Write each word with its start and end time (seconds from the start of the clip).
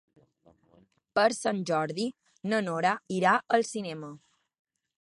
Per 1.19 1.25
Sant 1.39 1.59
Jordi 1.71 2.07
na 2.53 2.63
Nora 2.69 2.95
irà 3.19 3.35
al 3.59 3.67
cinema. 3.73 4.11